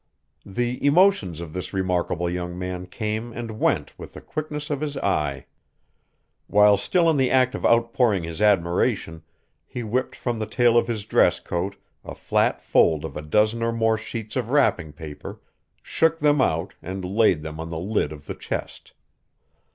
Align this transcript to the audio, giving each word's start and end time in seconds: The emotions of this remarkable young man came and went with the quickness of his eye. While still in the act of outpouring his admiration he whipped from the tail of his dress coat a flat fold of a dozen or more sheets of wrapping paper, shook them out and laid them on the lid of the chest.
The 0.47 0.83
emotions 0.83 1.41
of 1.41 1.53
this 1.53 1.75
remarkable 1.75 2.27
young 2.27 2.57
man 2.57 2.87
came 2.87 3.31
and 3.33 3.59
went 3.59 3.93
with 3.99 4.13
the 4.13 4.19
quickness 4.21 4.71
of 4.71 4.81
his 4.81 4.97
eye. 4.97 5.45
While 6.47 6.75
still 6.77 7.07
in 7.07 7.17
the 7.17 7.29
act 7.29 7.53
of 7.53 7.67
outpouring 7.67 8.23
his 8.23 8.41
admiration 8.41 9.21
he 9.67 9.83
whipped 9.83 10.15
from 10.15 10.39
the 10.39 10.47
tail 10.47 10.75
of 10.75 10.87
his 10.87 11.05
dress 11.05 11.39
coat 11.39 11.75
a 12.03 12.15
flat 12.15 12.63
fold 12.63 13.05
of 13.05 13.15
a 13.15 13.21
dozen 13.21 13.61
or 13.61 13.71
more 13.71 13.95
sheets 13.95 14.35
of 14.35 14.49
wrapping 14.49 14.91
paper, 14.91 15.39
shook 15.83 16.17
them 16.17 16.41
out 16.41 16.73
and 16.81 17.05
laid 17.05 17.43
them 17.43 17.59
on 17.59 17.69
the 17.69 17.77
lid 17.77 18.11
of 18.11 18.25
the 18.25 18.33
chest. 18.33 18.93